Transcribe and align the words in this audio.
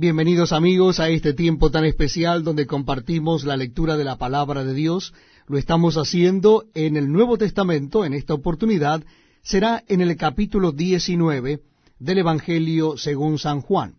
Bienvenidos 0.00 0.52
amigos 0.52 0.98
a 0.98 1.10
este 1.10 1.34
tiempo 1.34 1.70
tan 1.70 1.84
especial 1.84 2.42
donde 2.42 2.66
compartimos 2.66 3.44
la 3.44 3.58
lectura 3.58 3.98
de 3.98 4.04
la 4.04 4.16
palabra 4.16 4.64
de 4.64 4.72
Dios. 4.72 5.12
Lo 5.46 5.58
estamos 5.58 5.98
haciendo 5.98 6.64
en 6.72 6.96
el 6.96 7.12
Nuevo 7.12 7.36
Testamento. 7.36 8.06
En 8.06 8.14
esta 8.14 8.32
oportunidad 8.32 9.04
será 9.42 9.84
en 9.88 10.00
el 10.00 10.16
capítulo 10.16 10.72
19 10.72 11.60
del 11.98 12.16
Evangelio 12.16 12.96
según 12.96 13.38
San 13.38 13.60
Juan. 13.60 13.96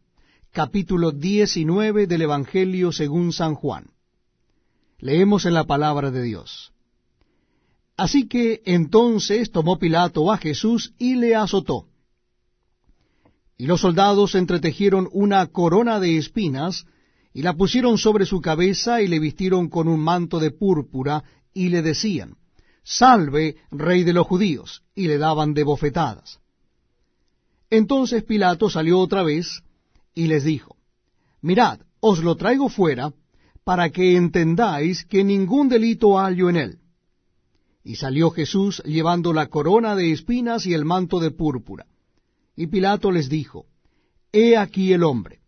Capítulo 0.49 1.11
19 1.11 2.07
del 2.07 2.23
Evangelio 2.23 2.91
según 2.91 3.31
San 3.31 3.53
Juan. 3.53 3.91
Leemos 4.97 5.45
en 5.45 5.53
la 5.53 5.65
palabra 5.65 6.09
de 6.09 6.23
Dios. 6.23 6.73
Así 7.95 8.27
que 8.27 8.63
entonces 8.65 9.51
tomó 9.51 9.77
Pilato 9.77 10.31
a 10.31 10.39
Jesús 10.39 10.95
y 10.97 11.13
le 11.13 11.35
azotó 11.35 11.90
y 13.61 13.67
los 13.67 13.81
soldados 13.81 14.33
entretejieron 14.33 15.07
una 15.11 15.45
corona 15.45 15.99
de 15.99 16.17
espinas, 16.17 16.87
y 17.31 17.43
la 17.43 17.53
pusieron 17.53 17.99
sobre 17.99 18.25
su 18.25 18.41
cabeza, 18.41 19.03
y 19.03 19.07
le 19.07 19.19
vistieron 19.19 19.69
con 19.69 19.87
un 19.87 19.99
manto 19.99 20.39
de 20.39 20.49
púrpura, 20.49 21.23
y 21.53 21.69
le 21.69 21.83
decían, 21.83 22.37
Salve, 22.83 23.57
rey 23.69 24.03
de 24.03 24.13
los 24.13 24.25
judíos, 24.25 24.81
y 24.95 25.05
le 25.05 25.19
daban 25.19 25.53
de 25.53 25.63
bofetadas. 25.63 26.39
Entonces 27.69 28.23
Pilato 28.23 28.67
salió 28.67 28.97
otra 28.97 29.21
vez, 29.21 29.61
y 30.15 30.25
les 30.25 30.43
dijo, 30.43 30.75
Mirad, 31.43 31.81
os 31.99 32.23
lo 32.23 32.37
traigo 32.37 32.67
fuera, 32.67 33.13
para 33.63 33.91
que 33.91 34.15
entendáis 34.15 35.05
que 35.05 35.23
ningún 35.23 35.69
delito 35.69 36.17
hallo 36.17 36.49
en 36.49 36.55
él. 36.55 36.79
Y 37.83 37.97
salió 37.97 38.31
Jesús 38.31 38.81
llevando 38.85 39.33
la 39.33 39.49
corona 39.49 39.95
de 39.95 40.11
espinas 40.11 40.65
y 40.65 40.73
el 40.73 40.83
manto 40.83 41.19
de 41.19 41.29
púrpura. 41.29 41.85
Y 42.55 42.67
Pilato 42.67 43.11
les 43.11 43.29
dijo, 43.29 43.65
He 44.31 44.57
aquí 44.57 44.93
el 44.93 45.03
hombre. 45.03 45.39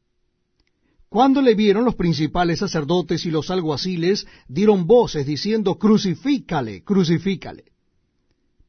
Cuando 1.09 1.41
le 1.41 1.53
vieron 1.53 1.85
los 1.85 1.95
principales 1.95 2.59
sacerdotes 2.59 3.26
y 3.26 3.31
los 3.31 3.52
alguaciles, 3.52 4.26
dieron 4.48 4.87
voces 4.87 5.26
diciendo, 5.26 5.77
Crucifícale, 5.77 6.84
crucifícale. 6.84 7.65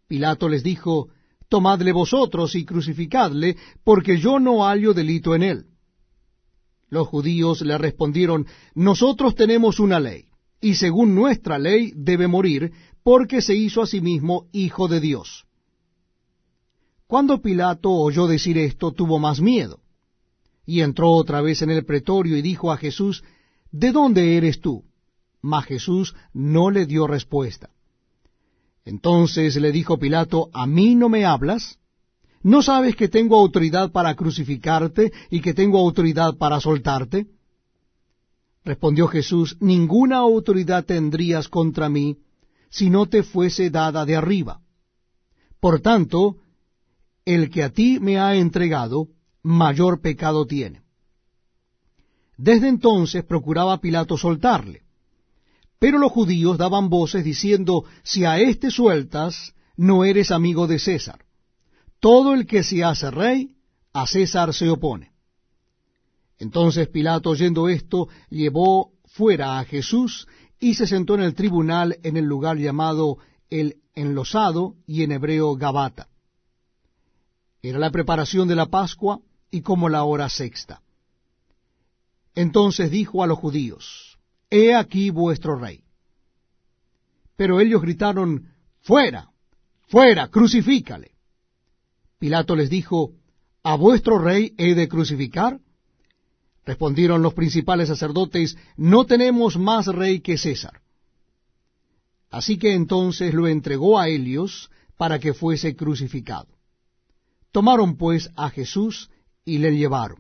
Pilato 0.07 0.49
les 0.49 0.63
dijo, 0.63 1.09
Tomadle 1.49 1.93
vosotros 1.93 2.55
y 2.55 2.65
crucificadle, 2.65 3.57
porque 3.83 4.19
yo 4.19 4.41
no 4.41 4.65
hallo 4.65 4.93
delito 4.93 5.35
en 5.35 5.43
él. 5.43 5.65
Los 6.91 7.09
judíos 7.09 7.63
le 7.63 7.79
respondieron, 7.79 8.47
Nosotros 8.75 9.35
tenemos 9.35 9.81
una 9.81 9.99
ley, 9.99 10.27
y 10.61 10.75
según 10.75 11.15
nuestra 11.15 11.59
ley 11.59 11.93
debe 11.97 12.29
morir, 12.29 12.73
porque 13.03 13.41
se 13.43 13.55
hizo 13.55 13.83
a 13.83 13.87
sí 13.87 14.01
mismo 14.01 14.49
hijo 14.53 14.89
de 14.89 15.01
Dios. 15.01 15.45
Cuando 17.07 17.41
Pilato 17.41 17.91
oyó 17.91 18.27
decir 18.27 18.57
esto, 18.59 18.93
tuvo 18.93 19.19
más 19.19 19.41
miedo, 19.41 19.81
y 20.67 20.81
entró 20.81 21.11
otra 21.11 21.41
vez 21.41 21.63
en 21.63 21.71
el 21.71 21.85
pretorio 21.85 22.37
y 22.37 22.43
dijo 22.43 22.73
a 22.73 22.77
Jesús, 22.77 23.23
¿De 23.71 23.93
dónde 23.93 24.37
eres 24.37 24.61
tú? 24.61 24.85
Mas 25.43 25.67
Jesús 25.67 26.15
no 26.33 26.71
le 26.71 26.87
dio 26.87 27.07
respuesta. 27.07 27.71
Entonces 28.85 29.57
le 29.57 29.73
dijo 29.73 29.99
Pilato, 29.99 30.49
¿A 30.53 30.67
mí 30.67 30.95
no 30.95 31.09
me 31.09 31.25
hablas? 31.25 31.79
¿No 32.43 32.63
sabes 32.63 32.95
que 32.97 33.09
tengo 33.09 33.37
autoridad 33.37 33.91
para 33.91 34.15
crucificarte 34.15 35.13
y 35.31 35.41
que 35.41 35.55
tengo 35.55 35.79
autoridad 35.79 36.37
para 36.37 36.61
soltarte? 36.61 37.27
Respondió 38.65 39.09
Jesús, 39.09 39.57
Ninguna 39.61 40.19
autoridad 40.19 40.85
tendrías 40.85 41.49
contra 41.49 41.89
mí 41.89 42.19
si 42.71 42.91
no 42.91 43.07
te 43.07 43.23
fuese 43.23 43.71
dada 43.71 44.05
de 44.05 44.17
arriba. 44.17 44.61
Por 45.61 45.81
tanto, 45.81 46.39
el 47.25 47.51
que 47.51 47.63
a 47.63 47.71
ti 47.71 47.99
me 48.01 48.19
ha 48.19 48.35
entregado, 48.35 49.09
mayor 49.43 50.01
pecado 50.01 50.47
tiene. 50.47 50.83
Desde 52.37 52.69
entonces 52.69 53.25
procuraba 53.25 53.81
Pilato 53.81 54.17
soltarle. 54.17 54.83
Pero 55.79 55.99
los 55.99 56.13
judíos 56.13 56.59
daban 56.59 56.89
voces 56.89 57.25
diciendo, 57.25 57.85
si 58.03 58.25
a 58.25 58.39
éste 58.39 58.71
sueltas, 58.71 59.55
no 59.77 60.05
eres 60.05 60.31
amigo 60.31 60.67
de 60.67 60.79
César. 60.79 61.25
Todo 62.01 62.35
el 62.35 62.47
que 62.47 62.63
se 62.63 62.85
hace 62.85 63.11
rey, 63.11 63.57
a 63.93 64.07
César 64.07 64.53
se 64.53 64.69
opone. 64.69 65.13
Entonces 66.39 66.89
Pilato, 66.89 67.31
oyendo 67.31 67.69
esto, 67.69 68.09
llevó 68.29 68.93
fuera 69.05 69.59
a 69.59 69.65
Jesús 69.65 70.27
y 70.59 70.75
se 70.75 70.87
sentó 70.87 71.15
en 71.15 71.23
el 71.23 71.35
tribunal 71.35 71.99
en 72.03 72.17
el 72.17 72.25
lugar 72.25 72.57
llamado 72.57 73.19
el 73.51 73.77
enlosado 73.95 74.75
y 74.87 75.03
en 75.03 75.13
hebreo 75.13 75.55
Gabata. 75.55 76.09
Era 77.65 77.79
la 77.79 77.91
preparación 77.91 78.47
de 78.47 78.55
la 78.55 78.67
Pascua 78.67 79.21
y 79.51 79.63
como 79.63 79.89
la 79.89 80.05
hora 80.05 80.29
sexta. 80.29 80.83
Entonces 82.35 82.91
dijo 82.91 83.23
a 83.23 83.27
los 83.27 83.39
judíos, 83.39 84.19
He 84.51 84.75
aquí 84.75 85.09
vuestro 85.09 85.57
rey. 85.59 85.83
Pero 87.37 87.61
ellos 87.61 87.81
gritaron, 87.81 88.51
Fuera, 88.83 89.31
fuera, 89.89 90.29
crucifícale. 90.29 91.13
Pilato 92.19 92.55
les 92.55 92.69
dijo, 92.69 93.13
¿A 93.63 93.77
vuestro 93.77 94.19
rey 94.19 94.53
he 94.59 94.75
de 94.75 94.87
crucificar? 94.87 95.59
Respondieron 96.67 97.23
los 97.23 97.33
principales 97.33 97.89
sacerdotes, 97.89 98.59
No 98.77 99.07
tenemos 99.07 99.57
más 99.57 99.87
rey 99.87 100.21
que 100.21 100.37
César. 100.37 100.83
Así 102.31 102.59
que 102.59 102.75
entonces 102.75 103.33
lo 103.33 103.49
entregó 103.49 103.99
a 103.99 104.11
Helios 104.11 104.71
para 104.99 105.19
que 105.19 105.33
fuese 105.33 105.75
crucificado. 105.75 106.54
Tomaron 107.55 107.97
pues 107.97 108.31
a 108.35 108.51
Jesús 108.51 109.11
y 109.45 109.59
le 109.59 109.77
llevaron. 109.77 110.19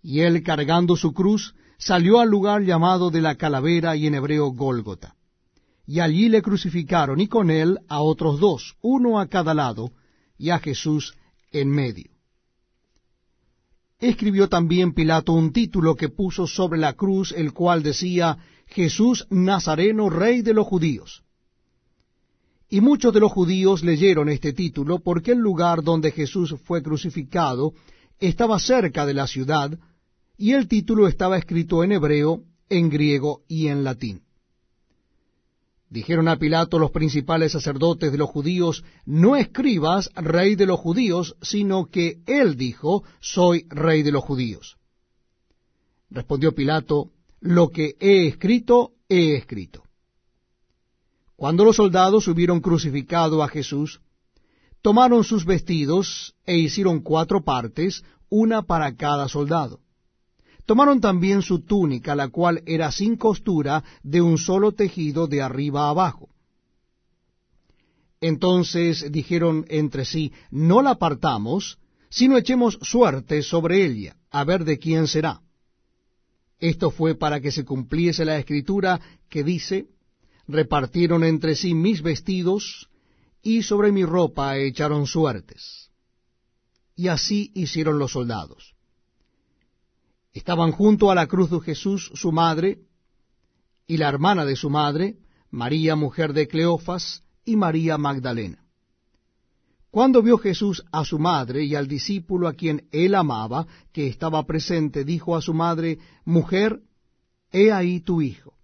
Y 0.00 0.20
él, 0.20 0.42
cargando 0.42 0.96
su 0.96 1.12
cruz, 1.12 1.54
salió 1.76 2.20
al 2.20 2.30
lugar 2.30 2.62
llamado 2.62 3.10
de 3.10 3.20
la 3.20 3.34
calavera 3.34 3.96
y 3.96 4.06
en 4.06 4.14
hebreo 4.14 4.46
Gólgota. 4.46 5.14
Y 5.86 6.00
allí 6.00 6.30
le 6.30 6.40
crucificaron 6.40 7.20
y 7.20 7.28
con 7.28 7.50
él 7.50 7.80
a 7.86 8.00
otros 8.00 8.40
dos, 8.40 8.76
uno 8.80 9.20
a 9.20 9.26
cada 9.26 9.52
lado, 9.52 9.92
y 10.38 10.48
a 10.48 10.58
Jesús 10.58 11.14
en 11.50 11.68
medio. 11.68 12.10
Escribió 13.98 14.48
también 14.48 14.94
Pilato 14.94 15.34
un 15.34 15.52
título 15.52 15.96
que 15.96 16.08
puso 16.08 16.46
sobre 16.46 16.80
la 16.80 16.94
cruz, 16.94 17.34
el 17.36 17.52
cual 17.52 17.82
decía, 17.82 18.38
Jesús 18.68 19.26
Nazareno, 19.28 20.08
Rey 20.08 20.40
de 20.40 20.54
los 20.54 20.66
Judíos. 20.66 21.24
Y 22.72 22.80
muchos 22.80 23.12
de 23.12 23.20
los 23.20 23.30
judíos 23.30 23.84
leyeron 23.84 24.30
este 24.30 24.54
título 24.54 25.00
porque 25.00 25.32
el 25.32 25.38
lugar 25.38 25.82
donde 25.82 26.10
Jesús 26.10 26.54
fue 26.64 26.82
crucificado 26.82 27.74
estaba 28.18 28.58
cerca 28.58 29.04
de 29.04 29.12
la 29.12 29.26
ciudad, 29.26 29.78
y 30.38 30.52
el 30.52 30.68
título 30.68 31.06
estaba 31.06 31.36
escrito 31.36 31.84
en 31.84 31.92
hebreo, 31.92 32.44
en 32.70 32.88
griego 32.88 33.42
y 33.46 33.66
en 33.66 33.84
latín. 33.84 34.22
Dijeron 35.90 36.28
a 36.28 36.38
Pilato 36.38 36.78
los 36.78 36.92
principales 36.92 37.52
sacerdotes 37.52 38.10
de 38.10 38.16
los 38.16 38.30
judíos, 38.30 38.84
no 39.04 39.36
escribas 39.36 40.08
rey 40.14 40.54
de 40.54 40.64
los 40.64 40.80
judíos, 40.80 41.36
sino 41.42 41.90
que 41.90 42.22
él 42.24 42.56
dijo, 42.56 43.04
soy 43.20 43.66
rey 43.68 44.02
de 44.02 44.12
los 44.12 44.24
judíos. 44.24 44.78
Respondió 46.08 46.54
Pilato, 46.54 47.10
lo 47.38 47.68
que 47.68 47.96
he 48.00 48.28
escrito, 48.28 48.92
he 49.10 49.36
escrito. 49.36 49.82
Cuando 51.42 51.64
los 51.64 51.74
soldados 51.74 52.28
hubieron 52.28 52.60
crucificado 52.60 53.42
a 53.42 53.48
Jesús, 53.48 54.00
tomaron 54.80 55.24
sus 55.24 55.44
vestidos 55.44 56.36
e 56.46 56.56
hicieron 56.56 57.00
cuatro 57.00 57.42
partes, 57.42 58.04
una 58.28 58.62
para 58.62 58.94
cada 58.94 59.28
soldado. 59.28 59.80
Tomaron 60.66 61.00
también 61.00 61.42
su 61.42 61.62
túnica, 61.62 62.14
la 62.14 62.28
cual 62.28 62.62
era 62.64 62.92
sin 62.92 63.16
costura, 63.16 63.82
de 64.04 64.20
un 64.20 64.38
solo 64.38 64.70
tejido 64.70 65.26
de 65.26 65.42
arriba 65.42 65.88
abajo. 65.88 66.28
Entonces 68.20 69.10
dijeron 69.10 69.66
entre 69.68 70.04
sí, 70.04 70.32
no 70.52 70.80
la 70.80 70.94
partamos, 70.94 71.80
sino 72.08 72.36
echemos 72.36 72.78
suerte 72.82 73.42
sobre 73.42 73.84
ella, 73.84 74.14
a 74.30 74.44
ver 74.44 74.64
de 74.64 74.78
quién 74.78 75.08
será. 75.08 75.40
Esto 76.60 76.92
fue 76.92 77.16
para 77.16 77.40
que 77.40 77.50
se 77.50 77.64
cumpliese 77.64 78.24
la 78.24 78.38
escritura 78.38 79.00
que 79.28 79.42
dice, 79.42 79.88
repartieron 80.46 81.24
entre 81.24 81.54
sí 81.54 81.74
mis 81.74 82.02
vestidos, 82.02 82.88
y 83.42 83.62
sobre 83.62 83.92
mi 83.92 84.04
ropa 84.04 84.56
echaron 84.58 85.06
suertes. 85.06 85.90
Y 86.94 87.08
así 87.08 87.50
hicieron 87.54 87.98
los 87.98 88.12
soldados. 88.12 88.74
Estaban 90.32 90.72
junto 90.72 91.10
a 91.10 91.14
la 91.14 91.26
cruz 91.26 91.50
de 91.50 91.60
Jesús 91.60 92.10
su 92.14 92.32
madre, 92.32 92.78
y 93.86 93.96
la 93.96 94.08
hermana 94.08 94.44
de 94.44 94.56
su 94.56 94.70
madre, 94.70 95.16
María 95.50 95.96
mujer 95.96 96.32
de 96.32 96.48
Cleofas, 96.48 97.22
y 97.44 97.56
María 97.56 97.98
Magdalena. 97.98 98.64
Cuando 99.90 100.22
vio 100.22 100.38
Jesús 100.38 100.82
a 100.90 101.04
su 101.04 101.18
madre 101.18 101.64
y 101.64 101.74
al 101.74 101.86
discípulo 101.86 102.48
a 102.48 102.54
quien 102.54 102.88
él 102.92 103.14
amaba, 103.14 103.66
que 103.92 104.06
estaba 104.06 104.46
presente, 104.46 105.04
dijo 105.04 105.36
a 105.36 105.42
su 105.42 105.52
madre, 105.52 105.98
Mujer, 106.24 106.80
he 107.50 107.72
ahí 107.72 108.00
tu 108.00 108.22
hijo. 108.22 108.54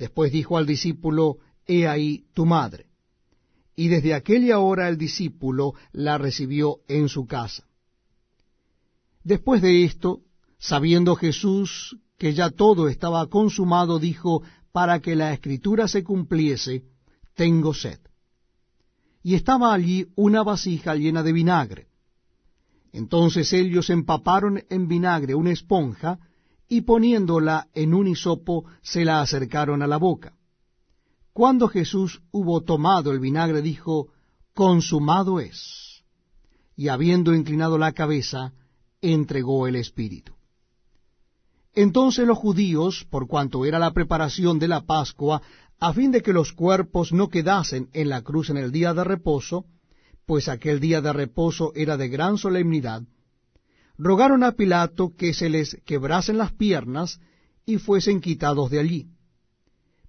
Después 0.00 0.32
dijo 0.32 0.56
al 0.56 0.66
discípulo, 0.66 1.36
He 1.64 1.86
ahí 1.86 2.24
tu 2.34 2.44
madre. 2.44 2.86
Y 3.76 3.86
desde 3.86 4.14
aquella 4.14 4.58
hora 4.58 4.88
el 4.88 4.98
discípulo 4.98 5.74
la 5.92 6.18
recibió 6.18 6.80
en 6.88 7.08
su 7.08 7.26
casa. 7.26 7.64
Después 9.22 9.62
de 9.62 9.84
esto, 9.84 10.22
Sabiendo 10.60 11.16
Jesús 11.16 11.96
que 12.18 12.34
ya 12.34 12.50
todo 12.50 12.90
estaba 12.90 13.26
consumado, 13.28 13.98
dijo, 13.98 14.42
para 14.72 15.00
que 15.00 15.16
la 15.16 15.32
escritura 15.32 15.88
se 15.88 16.04
cumpliese, 16.04 16.84
tengo 17.34 17.72
sed. 17.72 17.98
Y 19.22 19.36
estaba 19.36 19.72
allí 19.72 20.08
una 20.16 20.42
vasija 20.42 20.94
llena 20.96 21.22
de 21.22 21.32
vinagre. 21.32 21.86
Entonces 22.92 23.50
ellos 23.54 23.88
empaparon 23.88 24.62
en 24.68 24.86
vinagre 24.86 25.34
una 25.34 25.50
esponja, 25.50 26.18
y 26.70 26.82
poniéndola 26.82 27.68
en 27.74 27.92
un 27.92 28.06
hisopo 28.06 28.64
se 28.80 29.04
la 29.04 29.20
acercaron 29.20 29.82
a 29.82 29.88
la 29.88 29.96
boca. 29.96 30.36
Cuando 31.32 31.66
Jesús 31.66 32.22
hubo 32.30 32.62
tomado 32.62 33.10
el 33.10 33.18
vinagre, 33.18 33.60
dijo, 33.60 34.08
Consumado 34.54 35.40
es. 35.40 36.04
Y 36.76 36.86
habiendo 36.86 37.34
inclinado 37.34 37.76
la 37.76 37.92
cabeza, 37.92 38.52
entregó 39.02 39.66
el 39.66 39.74
Espíritu. 39.74 40.32
Entonces 41.74 42.24
los 42.24 42.38
judíos, 42.38 43.04
por 43.10 43.26
cuanto 43.26 43.64
era 43.64 43.80
la 43.80 43.92
preparación 43.92 44.60
de 44.60 44.68
la 44.68 44.82
Pascua, 44.82 45.42
a 45.80 45.92
fin 45.92 46.12
de 46.12 46.22
que 46.22 46.32
los 46.32 46.52
cuerpos 46.52 47.12
no 47.12 47.28
quedasen 47.28 47.88
en 47.92 48.10
la 48.10 48.22
cruz 48.22 48.48
en 48.48 48.58
el 48.58 48.70
día 48.70 48.94
de 48.94 49.02
reposo, 49.02 49.64
pues 50.24 50.48
aquel 50.48 50.78
día 50.78 51.00
de 51.00 51.12
reposo 51.12 51.72
era 51.74 51.96
de 51.96 52.08
gran 52.08 52.38
solemnidad, 52.38 53.02
rogaron 54.02 54.42
a 54.44 54.52
Pilato 54.52 55.14
que 55.14 55.34
se 55.34 55.50
les 55.50 55.76
quebrasen 55.84 56.38
las 56.38 56.52
piernas 56.52 57.20
y 57.66 57.76
fuesen 57.76 58.22
quitados 58.22 58.70
de 58.70 58.78
allí. 58.78 59.08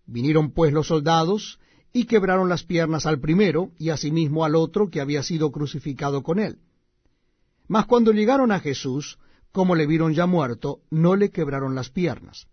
Vinieron 0.06 0.52
pues 0.52 0.72
los 0.72 0.88
soldados 0.88 1.60
y 1.92 2.06
quebraron 2.06 2.48
las 2.48 2.64
piernas 2.64 3.06
al 3.06 3.20
primero 3.20 3.72
y 3.78 3.90
asimismo 3.90 4.46
al 4.46 4.56
otro 4.56 4.90
que 4.90 5.02
había 5.02 5.24
sido 5.24 5.52
crucificado 5.52 6.24
con 6.24 6.40
él. 6.40 6.60
Mas 7.68 7.86
cuando 7.86 8.14
llegaron 8.14 8.54
a 8.54 8.62
Jesús, 8.62 9.20
como 9.52 9.76
le 9.76 9.86
vieron 9.86 10.14
ya 10.14 10.26
muerto, 10.26 10.80
no 10.90 11.18
le 11.18 11.30
quebraron 11.30 11.76
las 11.76 11.90
piernas. 11.90 12.48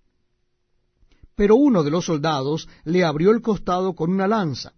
Pero 1.36 1.54
uno 1.54 1.84
de 1.84 1.92
los 1.92 2.06
soldados 2.06 2.68
le 2.82 3.04
abrió 3.04 3.30
el 3.30 3.42
costado 3.42 3.94
con 3.94 4.10
una 4.10 4.26
lanza, 4.26 4.72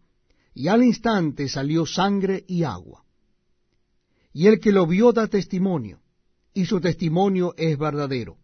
y 0.53 0.69
al 0.69 0.85
instante 0.85 1.49
salió 1.49 1.87
sangre 1.87 2.45
y 2.47 2.65
agua. 2.65 3.03
Y 4.35 4.47
el 4.47 4.61
que 4.61 4.73
lo 4.73 4.87
vio 4.87 5.13
da 5.13 5.27
testimonio, 5.27 6.01
y 6.55 6.67
su 6.67 6.81
testimonio 6.81 7.55
es 7.57 7.79
verdadero. 7.79 8.37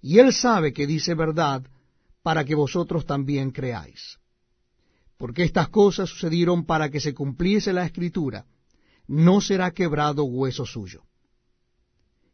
Y 0.00 0.18
él 0.18 0.32
sabe 0.32 0.72
que 0.72 0.86
dice 0.86 1.14
verdad, 1.14 1.64
para 2.22 2.44
que 2.44 2.54
vosotros 2.54 3.06
también 3.06 3.50
creáis. 3.50 4.18
Porque 5.16 5.44
estas 5.44 5.68
cosas 5.68 6.08
sucedieron 6.08 6.64
para 6.64 6.90
que 6.90 7.00
se 7.00 7.14
cumpliese 7.14 7.72
la 7.72 7.84
escritura, 7.84 8.46
no 9.06 9.40
será 9.40 9.72
quebrado 9.72 10.24
hueso 10.24 10.66
suyo. 10.66 11.02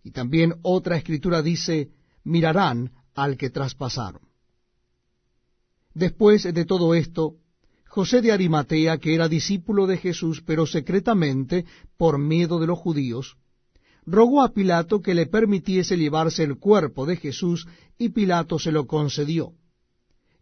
Y 0.03 0.11
también 0.11 0.55
otra 0.63 0.97
escritura 0.97 1.43
dice, 1.43 1.91
mirarán 2.25 2.93
al 3.15 3.37
que 3.37 3.51
traspasaron. 3.51 4.23
Después 5.93 6.43
de 6.43 6.65
todo 6.65 6.95
esto, 6.95 7.37
José 7.89 8.21
de 8.23 8.33
Arimatea, 8.33 8.99
que 8.99 9.15
era 9.15 9.29
discípulo 9.29 9.87
de 9.87 9.97
Jesús, 9.97 10.43
pero 10.47 10.67
secretamente, 10.67 11.65
por 11.97 12.19
miedo 12.19 12.61
de 12.61 12.67
los 12.67 12.79
judíos, 12.79 13.37
rogó 14.11 14.43
a 14.43 14.53
Pilato 14.53 15.03
que 15.03 15.15
le 15.15 15.27
permitiese 15.27 15.97
llevarse 15.97 16.43
el 16.43 16.59
cuerpo 16.59 17.05
de 17.05 17.17
Jesús, 17.17 17.67
y 17.99 18.11
Pilato 18.11 18.59
se 18.59 18.73
lo 18.73 18.87
concedió. 18.87 19.53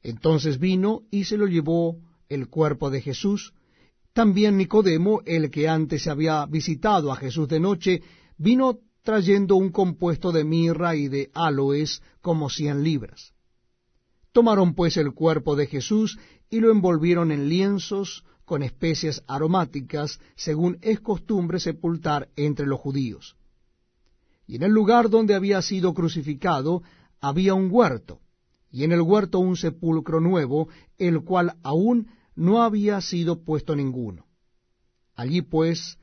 Entonces 0.03 0.59
vino 0.59 1.03
y 1.11 1.25
se 1.25 1.37
lo 1.37 1.47
llevó 1.47 1.99
el 2.29 2.49
cuerpo 2.49 2.91
de 2.91 3.01
Jesús. 3.01 3.55
También 4.13 4.57
Nicodemo, 4.57 5.21
el 5.27 5.51
que 5.51 5.69
antes 5.69 6.07
había 6.07 6.47
visitado 6.47 7.13
a 7.13 7.17
Jesús 7.17 7.49
de 7.49 7.61
noche, 7.61 8.03
vino 8.39 8.79
trayendo 9.03 9.57
un 9.57 9.71
compuesto 9.71 10.33
de 10.33 10.45
mirra 10.45 10.95
y 10.95 11.09
de 11.09 11.31
aloes 11.35 12.03
como 12.21 12.51
cien 12.51 12.83
libras. 12.83 13.33
Tomaron 14.33 14.75
pues 14.75 14.97
el 14.97 15.12
cuerpo 15.12 15.57
de 15.57 15.67
Jesús 15.67 16.19
y 16.51 16.61
lo 16.61 16.71
envolvieron 16.71 17.33
en 17.33 17.49
lienzos 17.49 18.25
con 18.45 18.62
especias 18.62 19.25
aromáticas, 19.27 20.21
según 20.37 20.79
es 20.83 21.01
costumbre 21.01 21.59
sepultar 21.59 22.29
entre 22.37 22.67
los 22.67 22.79
judíos. 22.79 23.37
Y 24.47 24.57
en 24.57 24.63
el 24.63 24.73
lugar 24.73 25.11
donde 25.11 25.35
había 25.35 25.61
sido 25.63 25.95
crucificado 25.95 26.83
había 27.21 27.55
un 27.55 27.69
huerto, 27.71 28.21
y 28.71 28.85
en 28.85 28.93
el 28.93 29.01
huerto 29.01 29.39
un 29.39 29.57
sepulcro 29.57 30.21
nuevo, 30.21 30.69
el 30.99 31.23
cual 31.25 31.57
aún 31.63 32.09
no 32.35 32.63
había 32.63 33.01
sido 33.01 33.43
puesto 33.43 33.75
ninguno. 33.75 34.27
Allí 35.15 35.43
pues 35.43 35.99